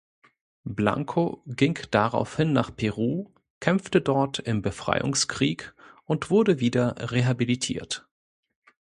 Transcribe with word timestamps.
Blanco 0.63 1.43
ging 1.45 1.77
daraufhin 1.91 2.53
nach 2.53 2.75
Peru, 2.75 3.29
kämpfte 3.59 4.01
dort 4.01 4.39
im 4.39 4.63
Befreiungskrieg 4.63 5.75
und 6.05 6.31
wurde 6.31 6.59
wieder 6.59 7.11
rehabilitiert. 7.11 8.07